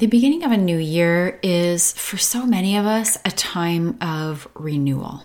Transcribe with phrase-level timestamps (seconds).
[0.00, 4.48] The beginning of a new year is, for so many of us, a time of
[4.54, 5.24] renewal.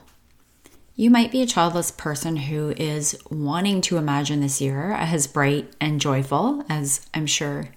[0.98, 5.74] You might be a childless person who is wanting to imagine this year as bright
[5.80, 7.70] and joyful, as I'm sure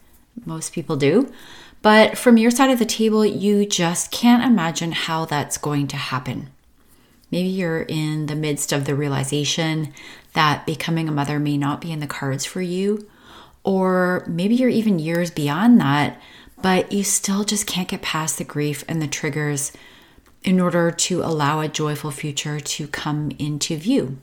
[0.45, 1.33] most people do.
[1.83, 5.97] But from your side of the table, you just can't imagine how that's going to
[5.97, 6.51] happen.
[7.31, 9.95] Maybe you're in the midst of the realization
[10.33, 13.09] that becoming a mother may not be in the cards for you,
[13.63, 16.21] or maybe you're even years beyond that
[16.63, 19.73] but you still just can't get past the grief and the triggers
[20.45, 24.19] in order to allow a joyful future to come into view.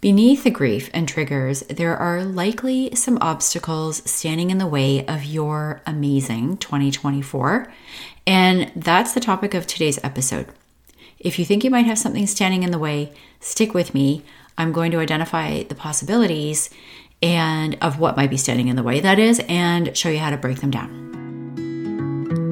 [0.00, 5.24] Beneath the grief and triggers, there are likely some obstacles standing in the way of
[5.24, 7.72] your amazing 2024.
[8.26, 10.48] And that's the topic of today's episode.
[11.20, 14.24] If you think you might have something standing in the way, stick with me.
[14.58, 16.68] I'm going to identify the possibilities
[17.22, 20.30] and of what might be standing in the way, that is, and show you how
[20.30, 21.02] to break them down.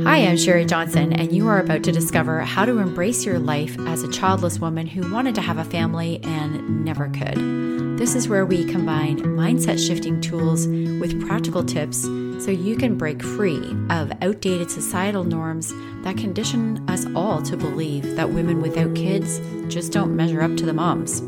[0.05, 3.79] Hi, I'm Sheri Johnson, and you are about to discover how to embrace your life
[3.81, 7.99] as a childless woman who wanted to have a family and never could.
[7.99, 12.01] This is where we combine mindset shifting tools with practical tips
[12.43, 18.17] so you can break free of outdated societal norms that condition us all to believe
[18.17, 21.23] that women without kids just don't measure up to the moms.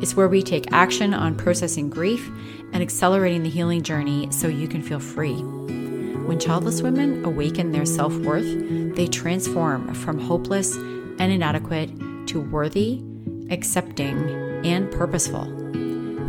[0.00, 2.30] It's where we take action on processing grief
[2.72, 5.36] and accelerating the healing journey so you can feel free.
[5.36, 11.90] When childless women awaken their self worth, they transform from hopeless and inadequate
[12.28, 13.02] to worthy,
[13.50, 15.44] accepting, and purposeful.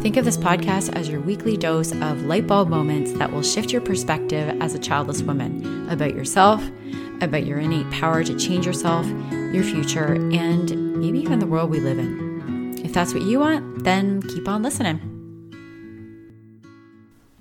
[0.02, 3.72] Think of this podcast as your weekly dose of light bulb moments that will shift
[3.72, 6.62] your perspective as a childless woman about yourself,
[7.22, 11.80] about your innate power to change yourself, your future, and maybe even the world we
[11.80, 12.31] live in.
[12.92, 15.00] If that's what you want, then keep on listening.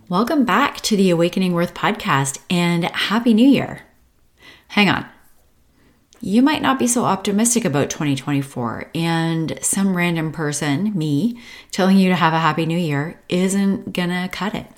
[0.08, 3.80] Welcome back to the Awakening Worth podcast and Happy New Year.
[4.68, 5.06] Hang on.
[6.20, 11.40] You might not be so optimistic about 2024, and some random person, me,
[11.72, 14.68] telling you to have a Happy New Year isn't gonna cut it.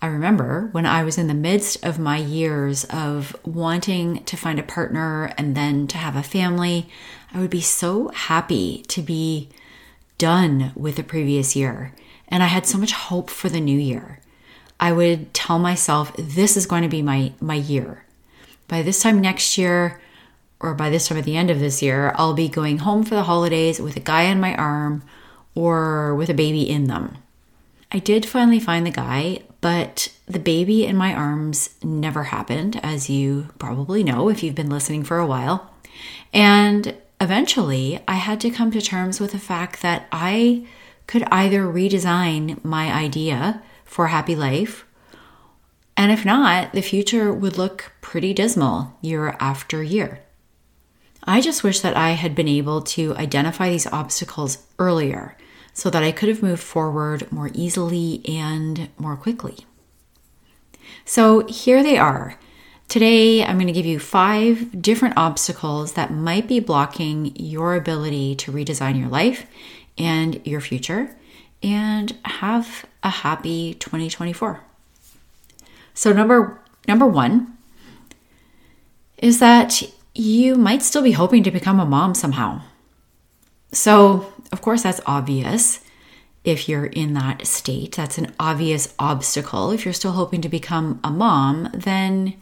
[0.00, 4.58] I remember when I was in the midst of my years of wanting to find
[4.58, 6.88] a partner and then to have a family,
[7.34, 9.50] I would be so happy to be
[10.18, 11.94] done with the previous year.
[12.28, 14.20] And I had so much hope for the new year.
[14.78, 18.04] I would tell myself, this is going to be my, my year.
[18.68, 20.00] By this time next year,
[20.60, 23.14] or by this time at the end of this year, I'll be going home for
[23.14, 25.02] the holidays with a guy on my arm
[25.54, 27.16] or with a baby in them.
[27.90, 33.08] I did finally find the guy, but the baby in my arms never happened, as
[33.08, 35.72] you probably know if you've been listening for a while.
[36.32, 40.66] And eventually, I had to come to terms with the fact that I
[41.06, 44.84] could either redesign my idea for a happy life,
[45.96, 50.20] and if not, the future would look pretty dismal year after year.
[51.24, 55.36] I just wish that I had been able to identify these obstacles earlier
[55.74, 59.66] so that I could have moved forward more easily and more quickly.
[61.04, 62.38] So here they are
[62.88, 68.34] Today, I'm going to give you five different obstacles that might be blocking your ability
[68.36, 69.44] to redesign your life
[69.98, 71.14] and your future
[71.62, 74.60] and have a happy 2024.
[75.92, 77.58] So number number 1
[79.18, 79.82] is that
[80.14, 82.62] you might still be hoping to become a mom somehow.
[83.70, 85.80] So, of course that's obvious
[86.42, 87.96] if you're in that state.
[87.96, 89.72] That's an obvious obstacle.
[89.72, 92.34] If you're still hoping to become a mom, then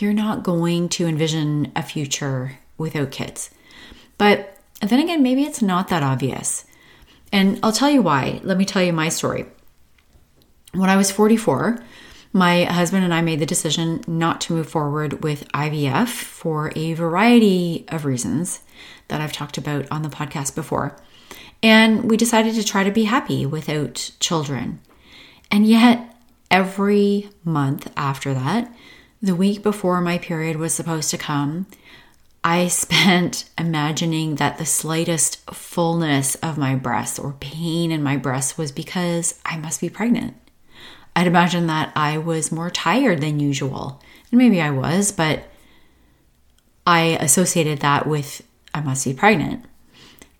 [0.00, 3.50] you're not going to envision a future without kids.
[4.16, 6.64] But then again, maybe it's not that obvious.
[7.32, 8.40] And I'll tell you why.
[8.42, 9.46] Let me tell you my story.
[10.72, 11.82] When I was 44,
[12.32, 16.94] my husband and I made the decision not to move forward with IVF for a
[16.94, 18.60] variety of reasons
[19.08, 20.96] that I've talked about on the podcast before.
[21.62, 24.80] And we decided to try to be happy without children.
[25.50, 26.14] And yet,
[26.50, 28.72] every month after that,
[29.20, 31.66] the week before my period was supposed to come,
[32.44, 38.56] I spent imagining that the slightest fullness of my breasts or pain in my breasts
[38.56, 40.36] was because I must be pregnant.
[41.16, 44.00] I'd imagine that I was more tired than usual.
[44.30, 45.44] And maybe I was, but
[46.86, 48.42] I associated that with
[48.72, 49.64] I must be pregnant.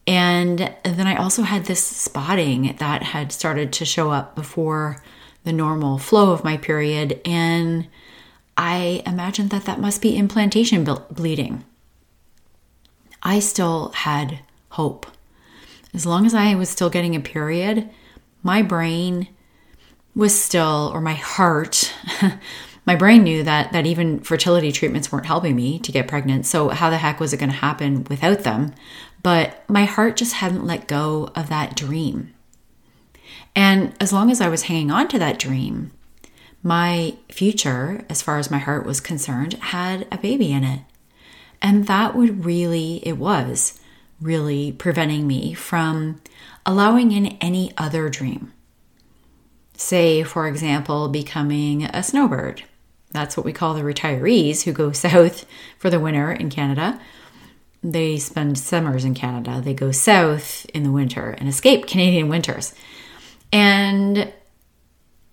[0.07, 5.03] And then I also had this spotting that had started to show up before
[5.45, 7.21] the normal flow of my period.
[7.25, 7.89] And
[8.59, 11.65] I imagined that that must be implantation bleeding.
[13.23, 14.41] I still had
[14.71, 15.07] hope.
[15.95, 17.89] As long as I was still getting a period,
[18.43, 19.29] my brain
[20.15, 21.95] was still, or my heart,
[22.85, 26.45] my brain knew that that even fertility treatments weren't helping me to get pregnant.
[26.45, 28.75] So how the heck was it going to happen without them?
[29.23, 32.35] But my heart just hadn't let go of that dream.
[33.55, 35.93] And as long as I was hanging on to that dream,
[36.69, 40.82] my future, as far as my heart was concerned, had a baby in it.
[41.62, 43.81] And that would really, it was
[44.20, 46.20] really preventing me from
[46.67, 48.53] allowing in any other dream.
[49.73, 52.65] Say, for example, becoming a snowbird.
[53.12, 55.47] That's what we call the retirees who go south
[55.79, 57.00] for the winter in Canada.
[57.82, 59.62] They spend summers in Canada.
[59.64, 62.75] They go south in the winter and escape Canadian winters.
[63.50, 64.31] And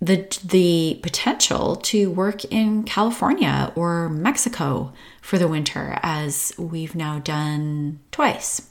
[0.05, 7.19] the the potential to work in California or Mexico for the winter as we've now
[7.19, 8.69] done twice.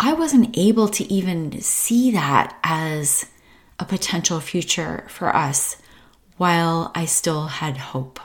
[0.00, 3.26] I wasn't able to even see that as
[3.80, 5.76] a potential future for us
[6.36, 8.20] while I still had hope.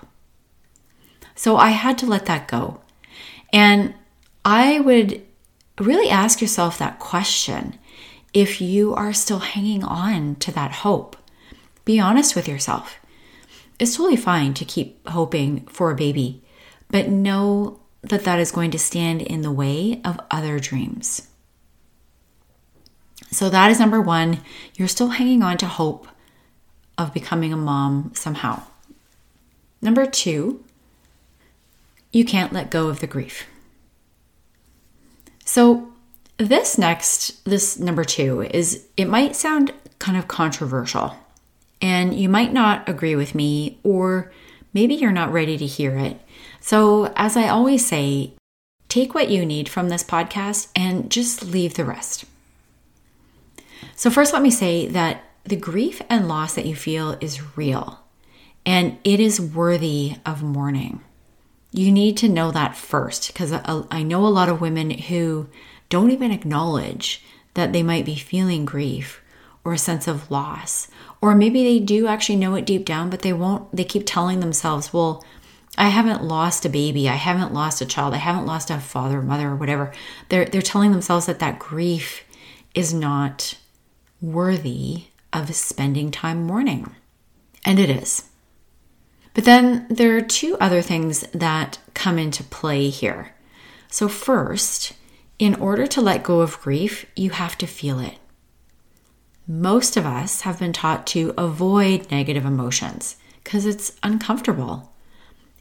[1.35, 2.81] So I had to let that go.
[3.51, 3.95] And
[4.45, 5.23] I would
[5.79, 7.79] really ask yourself that question
[8.33, 11.15] if you are still hanging on to that hope.
[11.85, 12.97] Be honest with yourself.
[13.79, 16.43] It's totally fine to keep hoping for a baby,
[16.89, 21.27] but know that that is going to stand in the way of other dreams.
[23.31, 24.39] So that is number one.
[24.75, 26.07] You're still hanging on to hope
[26.97, 28.63] of becoming a mom somehow.
[29.81, 30.63] Number two,
[32.11, 33.47] you can't let go of the grief.
[35.45, 35.89] So,
[36.37, 41.15] this next, this number two, is it might sound kind of controversial,
[41.83, 44.31] and you might not agree with me, or
[44.73, 46.17] maybe you're not ready to hear it.
[46.61, 48.31] So, as I always say,
[48.87, 52.23] take what you need from this podcast and just leave the rest.
[53.97, 57.99] So, first, let me say that the grief and loss that you feel is real
[58.65, 61.01] and it is worthy of mourning.
[61.73, 63.51] You need to know that first because
[63.91, 65.49] I know a lot of women who
[65.89, 67.25] don't even acknowledge
[67.55, 69.21] that they might be feeling grief
[69.65, 70.87] or a sense of loss.
[71.23, 74.41] Or maybe they do actually know it deep down, but they won't, they keep telling
[74.41, 75.23] themselves, well,
[75.77, 77.07] I haven't lost a baby.
[77.07, 78.13] I haven't lost a child.
[78.13, 79.93] I haven't lost a father, mother, or whatever.
[80.27, 82.25] They're, they're telling themselves that that grief
[82.75, 83.57] is not
[84.19, 86.93] worthy of spending time mourning.
[87.63, 88.29] And it is.
[89.33, 93.33] But then there are two other things that come into play here.
[93.87, 94.91] So, first,
[95.39, 98.19] in order to let go of grief, you have to feel it.
[99.47, 104.93] Most of us have been taught to avoid negative emotions because it's uncomfortable,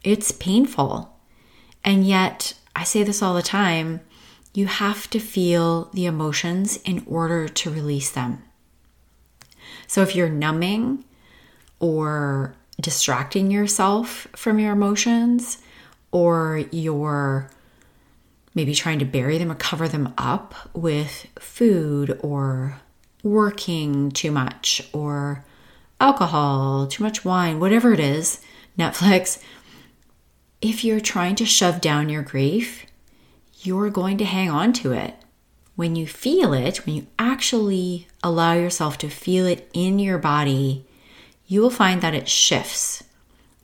[0.03, 1.17] it's painful.
[1.83, 3.99] And yet, I say this all the time
[4.53, 8.43] you have to feel the emotions in order to release them.
[9.87, 11.03] So if you're numbing
[11.79, 15.57] or distracting yourself from your emotions,
[16.11, 17.49] or you're
[18.53, 22.79] maybe trying to bury them or cover them up with food or
[23.23, 25.43] working too much or
[25.99, 28.41] alcohol, too much wine, whatever it is,
[28.77, 29.41] Netflix,
[30.61, 32.85] if you're trying to shove down your grief,
[33.61, 35.15] you're going to hang on to it
[35.75, 40.85] when you feel it, when you actually allow yourself to feel it in your body,
[41.47, 43.03] you will find that it shifts.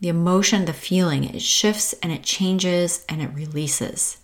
[0.02, 4.18] The emotion, the feeling, it shifts and it changes and it releases.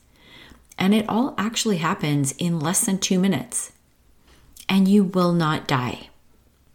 [0.78, 3.72] And it all actually happens in less than two minutes.
[4.68, 6.10] And you will not die.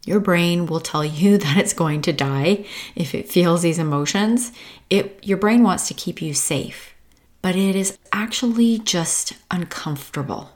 [0.06, 4.52] Your brain will tell you that it's going to die if it feels these emotions.
[4.88, 6.94] It, your brain wants to keep you safe,
[7.42, 10.50] but it is actually just uncomfortable.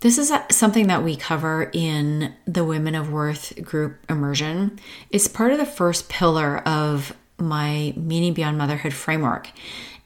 [0.00, 4.80] This is something that we cover in the Women of Worth group immersion.
[5.10, 9.50] It's part of the first pillar of my Meaning Beyond Motherhood framework.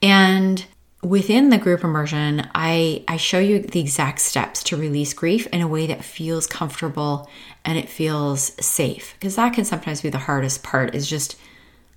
[0.02, 0.66] And
[1.04, 5.60] within the group immersion, I, I show you the exact steps to release grief in
[5.60, 7.28] a way that feels comfortable
[7.64, 9.14] and it feels safe.
[9.14, 11.38] Because that can sometimes be the hardest part is just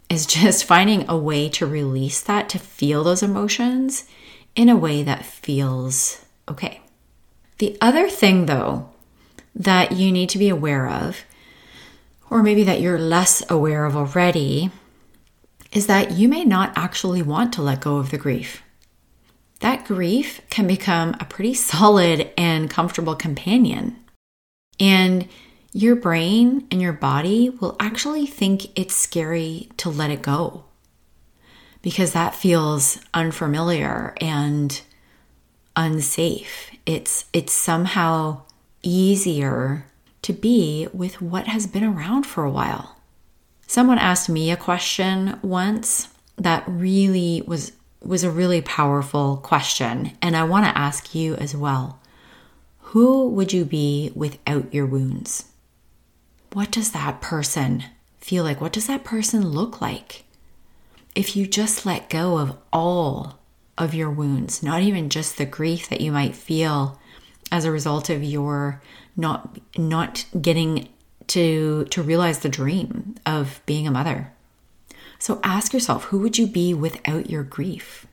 [0.10, 4.06] is just finding a way to release that, to feel those emotions
[4.56, 6.82] in a way that feels okay.
[7.60, 8.90] The other thing, though,
[9.56, 11.24] that you need to be aware of,
[12.30, 14.70] or maybe that you're less aware of already,
[15.72, 18.62] is that you may not actually want to let go of the grief.
[19.60, 23.98] That grief can become a pretty solid and comfortable companion.
[24.80, 25.28] And
[25.74, 30.66] your brain and your body will actually think it's scary to let it go
[31.82, 34.82] because that feels unfamiliar and
[35.76, 36.72] unsafe.
[36.86, 38.42] It's it's somehow
[38.84, 39.86] easier
[40.24, 42.98] to be with what has been around for a while.
[43.68, 47.72] Someone asked me a question once that really was
[48.04, 52.00] was a really powerful question and I want to ask you as well.
[52.80, 55.46] Who would you be without your wounds?
[56.54, 57.84] What does that person
[58.20, 58.62] feel like?
[58.62, 60.24] What does that person look like?
[61.16, 63.39] If you just let go of all
[63.77, 67.00] of your wounds, not even just the grief that you might feel
[67.51, 68.82] as a result of your
[69.16, 70.88] not not getting
[71.27, 74.32] to to realize the dream of being a mother.
[75.20, 78.06] So ask yourself, who would you be without your grief?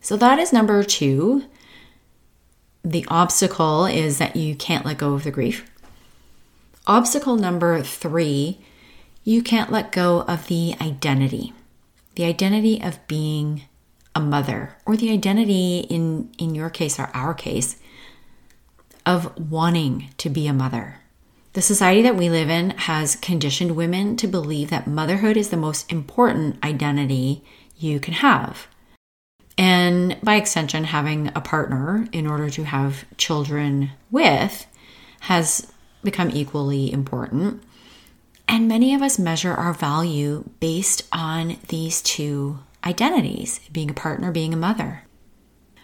[0.00, 1.44] So that is number 2.
[2.84, 5.70] The obstacle is that you can't let go of the grief.
[6.86, 8.58] Obstacle number 3,
[9.22, 11.52] you can't let go of the identity.
[12.16, 13.62] The identity of being
[14.14, 17.76] a mother or the identity in in your case or our case
[19.06, 21.01] of wanting to be a mother.
[21.52, 25.56] The society that we live in has conditioned women to believe that motherhood is the
[25.58, 27.44] most important identity
[27.76, 28.68] you can have.
[29.58, 34.66] And by extension, having a partner in order to have children with
[35.20, 35.70] has
[36.02, 37.62] become equally important.
[38.48, 44.32] And many of us measure our value based on these two identities being a partner,
[44.32, 45.02] being a mother.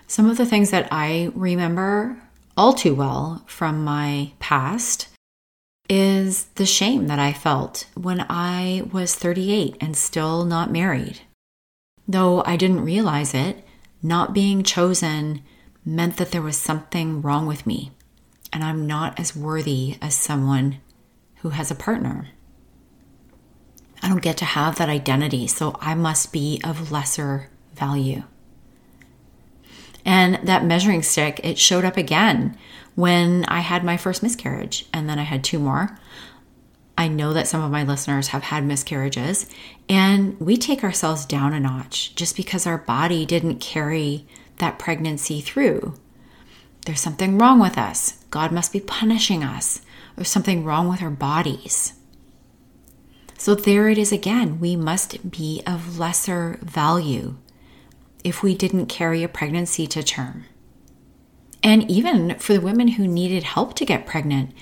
[0.06, 2.22] Some of the things that I remember
[2.56, 5.07] all too well from my past
[5.88, 11.21] is the shame that I felt when I was 38 and still not married.
[12.07, 13.64] Though I didn't realize it,
[14.02, 15.42] not being chosen
[15.85, 17.92] meant that there was something wrong with me,
[18.52, 20.78] and I'm not as worthy as someone
[21.37, 22.28] who has a partner.
[24.02, 28.25] I don't get to have that identity, so I must be of lesser value.
[30.04, 32.57] And that measuring stick, it showed up again
[32.99, 35.97] when I had my first miscarriage, and then I had two more.
[36.97, 39.49] I know that some of my listeners have had miscarriages,
[39.88, 44.26] and we take ourselves down a notch just because our body didn't carry
[44.57, 45.95] that pregnancy through.
[46.87, 48.25] There's something wrong with us.
[48.31, 49.81] God must be punishing us.
[50.17, 51.93] There's something wrong with our bodies.
[53.38, 54.59] So there it is again.
[54.59, 57.37] We must be of lesser value
[58.25, 60.47] if we didn't carry a pregnancy to term.
[61.62, 64.52] And even for the women who needed help to get pregnant,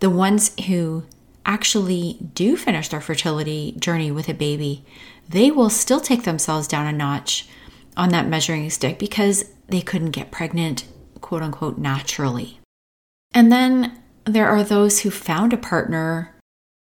[0.00, 1.04] the ones who
[1.44, 4.84] actually do finish their fertility journey with a baby,
[5.28, 7.48] they will still take themselves down a notch
[7.96, 10.84] on that measuring stick because they couldn't get pregnant,
[11.20, 12.60] quote unquote, naturally.
[13.32, 16.34] And then there are those who found a partner,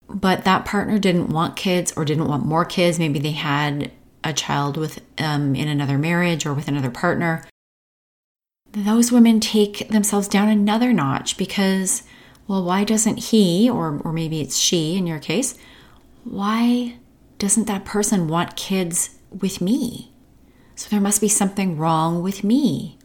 [0.08, 2.98] but that partner didn't want kids or didn't want more kids.
[2.98, 3.90] Maybe they had
[4.22, 7.44] a child with um, in another marriage or with another partner,
[8.74, 12.02] those women take themselves down another notch because,
[12.48, 15.56] well, why doesn't he, or, or maybe it's she in your case,
[16.24, 16.96] why
[17.38, 20.12] doesn't that person want kids with me?
[20.74, 22.98] So there must be something wrong with me.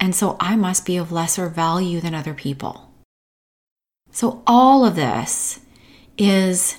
[0.00, 2.90] And so I must be of lesser value than other people.
[4.10, 5.60] So all of this
[6.16, 6.78] is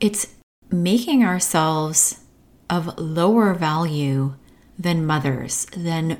[0.00, 0.34] it's
[0.70, 2.20] making ourselves
[2.68, 4.34] of lower value
[4.78, 6.18] than mothers, than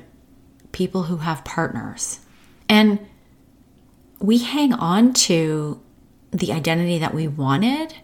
[0.71, 2.19] people who have partners.
[2.67, 2.99] And
[4.19, 5.81] we hang on to
[6.31, 7.95] the identity that we wanted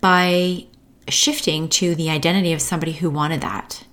[0.00, 0.66] by
[1.08, 3.84] shifting to the identity of somebody who wanted that.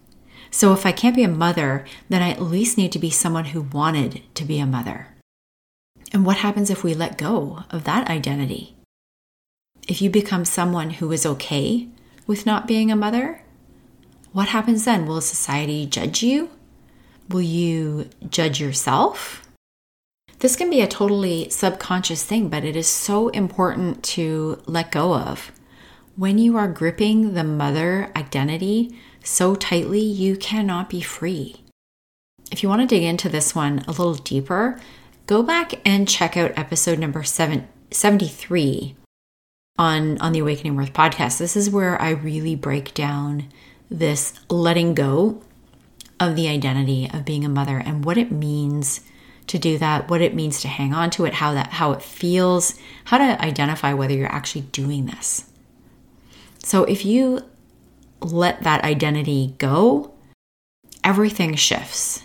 [0.51, 3.45] So if I can't be a mother, then I at least need to be someone
[3.45, 5.07] who wanted to be a mother.
[6.11, 8.75] And what happens if we let go of that identity?
[9.87, 11.87] If you become someone who is okay
[12.27, 13.41] with not being a mother,
[14.31, 15.05] what happens then?
[15.05, 16.51] Will society judge you?
[17.29, 19.41] Will you judge yourself?
[20.39, 25.15] This can be a totally subconscious thing, but it is so important to let go
[25.15, 25.51] of.
[26.15, 31.63] When you are gripping the mother identity so tightly, you cannot be free.
[32.51, 34.79] If you want to dig into this one a little deeper,
[35.25, 38.95] go back and check out episode number seven, 73
[39.79, 41.39] on, on the Awakening Worth podcast.
[41.39, 43.47] This is where I really break down
[43.89, 45.41] this letting go
[46.19, 49.01] of the identity of being a mother and what it means
[49.47, 52.01] to do that, what it means to hang on to it, how that how it
[52.01, 55.45] feels, how to identify whether you're actually doing this.
[56.59, 57.41] So if you
[58.21, 60.13] let that identity go,
[61.03, 62.23] everything shifts.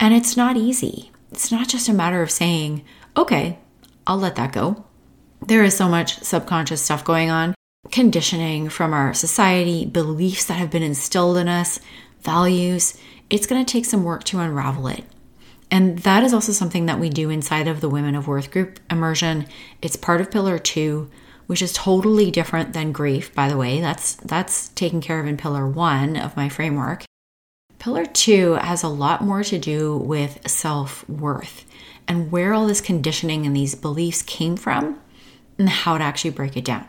[0.00, 1.12] And it's not easy.
[1.30, 2.82] It's not just a matter of saying,
[3.16, 3.58] "Okay,
[4.06, 4.84] I'll let that go."
[5.46, 7.54] There is so much subconscious stuff going on
[7.90, 11.80] conditioning from our society, beliefs that have been instilled in us,
[12.22, 12.98] values.
[13.30, 15.04] It's going to take some work to unravel it.
[15.70, 18.78] And that is also something that we do inside of the Women of Worth group
[18.90, 19.46] immersion.
[19.80, 21.10] It's part of pillar two.
[21.46, 23.80] which is totally different than grief, by the way.
[23.80, 27.04] That's that's taken care of in pillar 1 of my framework.
[27.78, 31.66] Pillar 2 has a lot more to do with self-worth
[32.06, 35.00] and where all this conditioning and these beliefs came from
[35.58, 36.88] and how to actually break it down.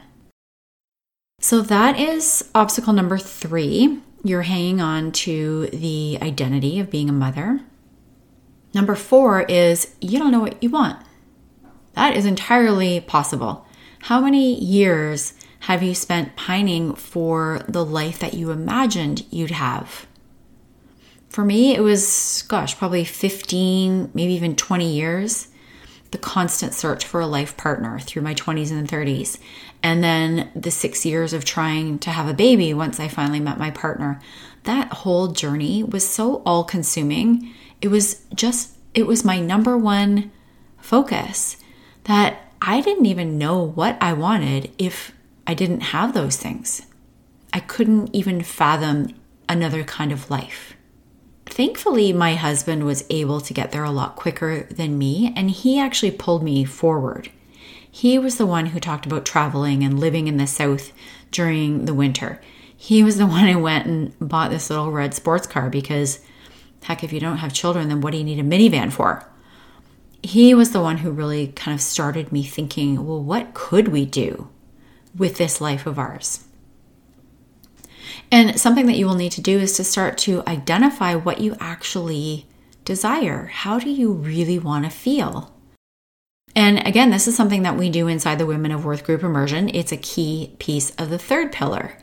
[1.40, 4.00] So that is obstacle number 3.
[4.24, 7.62] You're hanging on to the identity of being a mother.
[8.74, 11.06] Number 4 is you don't know what you want.
[11.94, 13.68] That is entirely possible.
[14.04, 20.08] How many years have you spent pining for the life that you imagined you'd have?
[21.30, 25.48] For me, it was, gosh, probably 15, maybe even 20 years.
[26.14, 29.40] The constant search for a life partner through my 20s and 30s.
[29.82, 33.58] And then the six years of trying to have a baby once I finally met
[33.58, 34.22] my partner.
[34.66, 37.52] That whole journey was so all consuming.
[37.82, 40.32] It was just, it was my number one
[40.78, 41.58] focus
[42.04, 45.14] that I didn't even know what I wanted if
[45.48, 46.84] I didn't have those things.
[47.52, 49.16] I couldn't even fathom
[49.50, 50.73] another kind of life.
[51.54, 55.80] Thankfully, my husband was able to get there a lot quicker than me, and he
[55.80, 57.30] actually pulled me forward.
[57.90, 60.92] He was the one who talked about traveling and living in the South
[61.32, 62.42] during the winter.
[62.76, 66.20] He was the one who went and bought this little red sports car because,
[66.84, 69.28] heck, if you don't have children, then what do you need a minivan for?
[70.24, 74.06] he was the one who really kind of started me thinking, well, what could we
[74.06, 74.48] do
[75.16, 76.46] with this life of ours?
[78.32, 81.56] And something that you will need to do is to start to identify what you
[81.60, 82.48] actually
[82.86, 83.48] desire.
[83.48, 85.54] How do you really want to feel?
[86.56, 89.70] And again, this is something that we do inside the Women of Worth group immersion.
[89.74, 91.98] It's a key piece of the third pillar.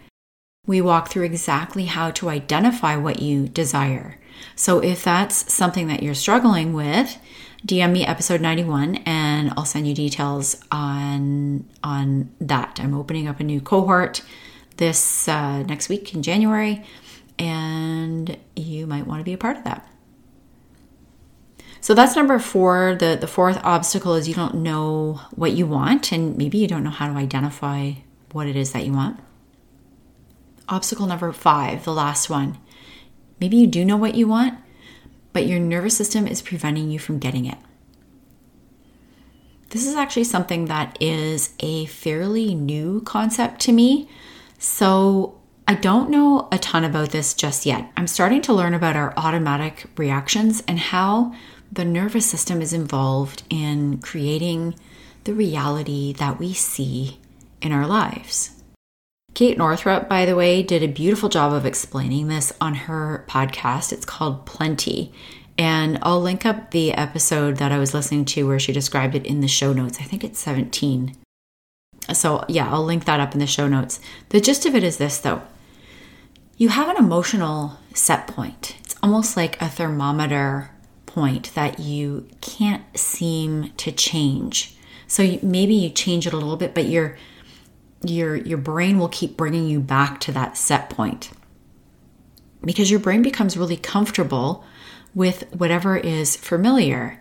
[0.67, 4.19] We walk through exactly how to identify what you desire.
[4.57, 7.19] So if that's something that you're struggling with,
[7.67, 12.81] DM me episode 91 and I'll send you details on on that.
[12.81, 14.23] I'm opening up a new cohort
[14.81, 16.85] this uh, next week in January
[17.39, 19.87] and you might want to be a part of that.
[21.81, 22.97] So that's number 4.
[22.99, 26.83] The the fourth obstacle is you don't know what you want and maybe you don't
[26.83, 27.93] know how to identify
[28.33, 29.19] what it is that you want.
[30.69, 32.59] Obstacle number 5, the last one.
[33.41, 34.59] Maybe you do know what you want,
[35.33, 37.59] but your nervous system is preventing you from getting it.
[39.71, 44.09] This is actually something that is a fairly new concept to me.
[44.61, 47.91] So I don't know a ton about this just yet.
[47.97, 51.35] I'm starting to learn about our automatic reactions and how
[51.73, 54.75] the nervous system is involved in creating
[55.25, 57.19] the reality that we see
[57.63, 58.63] in our lives.
[59.33, 63.93] Kate Northrup, by the way, did a beautiful job of explaining this on her podcast.
[63.93, 65.13] It's called Plenty.
[65.57, 69.27] And I'll link up the episode that I was listening to where she described it
[69.27, 69.99] in the show notes.
[70.01, 71.17] I think it's 17.
[72.13, 74.01] So, yeah, I'll link that up in the show notes.
[74.31, 75.43] The gist of it is this, though
[76.61, 78.77] you have an emotional set point.
[78.81, 80.71] It's almost like a thermometer
[81.07, 84.77] point that you can't seem to change.
[85.07, 87.17] So maybe you change it a little bit, but you're
[88.05, 91.31] your your brain will keep bringing you back to that set point
[92.63, 94.63] because your brain becomes really comfortable
[95.15, 97.19] with whatever is familiar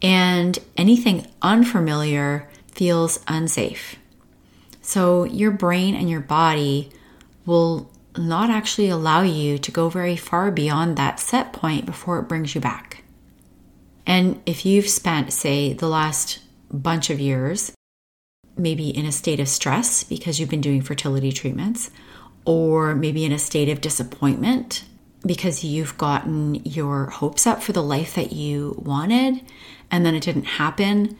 [0.00, 3.96] and anything unfamiliar feels unsafe
[4.86, 6.90] so your brain and your body
[7.44, 12.28] will not actually allow you to go very far beyond that set point before it
[12.28, 13.02] brings you back
[14.06, 17.72] and if you've spent say the last bunch of years
[18.56, 21.90] maybe in a state of stress because you've been doing fertility treatments,
[22.44, 24.84] or maybe in a state of disappointment
[25.26, 29.40] because you've gotten your hopes up for the life that you wanted
[29.90, 31.16] and then it didn't happen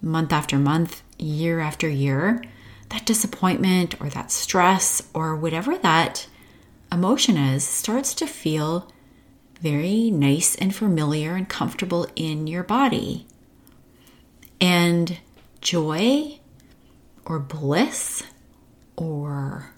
[0.00, 2.42] month after month, year after year.
[2.92, 6.26] That disappointment or that stress or whatever that
[6.92, 8.92] emotion is starts to feel
[9.62, 13.26] very nice and familiar and comfortable in your body.
[14.60, 15.18] And
[15.62, 16.38] joy
[17.24, 18.24] or bliss
[18.94, 19.70] or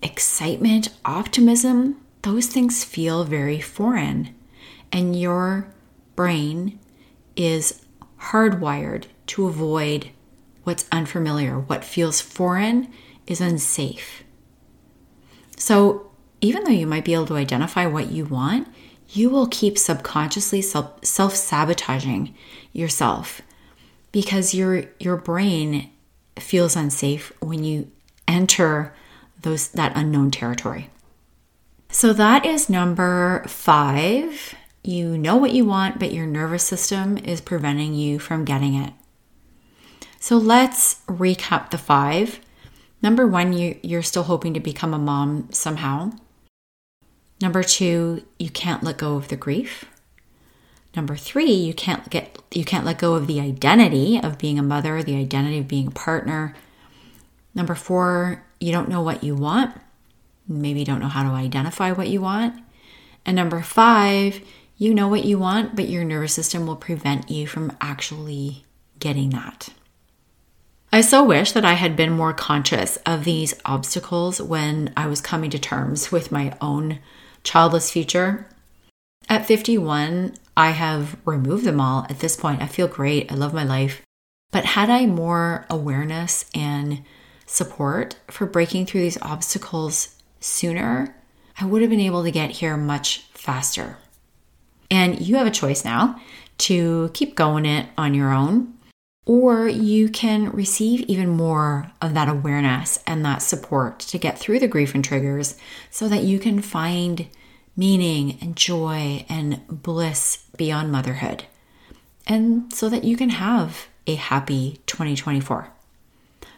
[0.00, 4.36] excitement, optimism, those things feel very foreign.
[4.92, 5.66] And your
[6.14, 6.78] brain
[7.34, 7.84] is
[8.20, 10.10] hardwired to avoid
[10.64, 11.58] what's unfamiliar.
[11.58, 12.92] What feels foreign
[13.26, 14.24] is unsafe.
[15.56, 18.68] So, even though you might be able to identify what you want,
[19.10, 22.34] you will keep subconsciously self sabotaging
[22.72, 23.42] yourself
[24.10, 25.90] because your your brain
[26.38, 27.90] feels unsafe when you
[28.26, 28.94] enter
[29.40, 30.88] those that unknown territory.
[31.90, 34.54] So that is number 5.
[34.82, 38.92] You know what you want, but your nervous system is preventing you from getting it.
[40.22, 42.38] So let's recap the 5.
[43.02, 46.12] Number one, you, you're still hoping to become a mom somehow.
[47.40, 49.84] Number two, you can't let go of the grief.
[50.94, 54.62] Number three, you can't get you can't let go of the identity of being a
[54.62, 56.54] mother, the identity of being a partner.
[57.52, 59.74] Number four, you don't know what you want.
[60.46, 62.62] Maybe you don't know how to identify what you want.
[63.26, 64.40] And number five,
[64.76, 68.64] you know what you want, but your nervous system will prevent you from actually
[69.00, 69.70] getting that.
[70.94, 75.22] I so wish that I had been more conscious of these obstacles when I was
[75.22, 76.98] coming to terms with my own
[77.42, 78.46] childless future.
[79.26, 82.60] At 51, I have removed them all at this point.
[82.60, 83.32] I feel great.
[83.32, 84.02] I love my life.
[84.50, 87.02] But had I more awareness and
[87.46, 91.16] support for breaking through these obstacles sooner,
[91.58, 93.96] I would have been able to get here much faster.
[94.90, 96.20] And you have a choice now
[96.58, 98.74] to keep going it on your own
[99.24, 104.58] or you can receive even more of that awareness and that support to get through
[104.58, 105.56] the grief and triggers
[105.90, 107.26] so that you can find
[107.76, 111.44] meaning and joy and bliss beyond motherhood.
[112.26, 115.68] And so that you can have a happy 2024.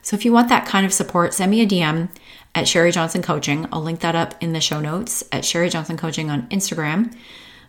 [0.03, 2.11] So if you want that kind of support, send me a DM
[2.55, 3.67] at Sheri Johnson Coaching.
[3.73, 7.15] I'll link that up in the show notes at Sheri Johnson Coaching on Instagram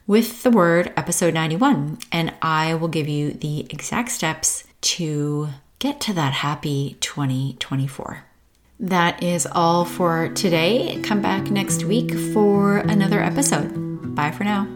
[0.06, 2.00] with the word episode 91.
[2.12, 8.24] And I will give you the exact steps to get to that happy 2024.
[8.80, 11.00] That is all for today.
[11.04, 14.16] Come back next week for another episode.
[14.16, 14.68] Bye for now.